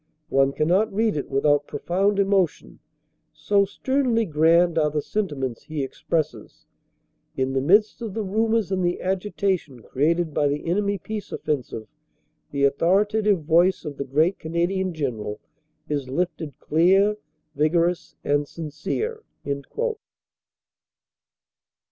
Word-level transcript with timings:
One 0.29 0.51
cannot 0.51 0.91
read 0.91 1.15
it 1.15 1.29
without 1.29 1.67
profound 1.67 2.17
emo 2.17 2.47
tion, 2.47 2.79
so 3.33 3.65
sternly 3.65 4.25
grand 4.25 4.79
are 4.79 4.89
the 4.89 4.99
sentiments 5.03 5.65
he 5.65 5.83
expresses. 5.83 6.65
In 7.37 7.53
the 7.53 7.61
midst 7.61 8.01
of 8.01 8.15
the 8.15 8.23
rumors 8.23 8.71
and 8.71 8.83
the 8.83 8.99
agitation 8.99 9.83
created 9.83 10.33
by 10.33 10.47
the 10.47 10.65
enemy 10.65 10.97
peace 10.97 11.31
offensive 11.31 11.87
the 12.49 12.63
authoritative 12.63 13.43
voice 13.43 13.85
of 13.85 13.97
the 13.97 14.03
great 14.05 14.39
Canadian 14.39 14.91
General 14.91 15.39
is 15.87 16.09
lifted 16.09 16.57
clear, 16.59 17.17
vigorous 17.53 18.15
and 18.23 18.47
sincere." 18.47 19.21